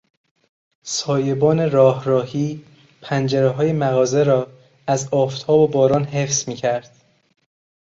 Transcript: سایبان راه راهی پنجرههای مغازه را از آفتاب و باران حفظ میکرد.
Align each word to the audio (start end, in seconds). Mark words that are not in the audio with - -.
سایبان 0.83 1.71
راه 1.71 2.03
راهی 2.05 2.65
پنجرههای 3.01 3.73
مغازه 3.73 4.23
را 4.23 4.47
از 4.87 5.09
آفتاب 5.11 5.59
و 5.59 5.67
باران 5.67 6.03
حفظ 6.03 6.49
میکرد. 6.49 6.95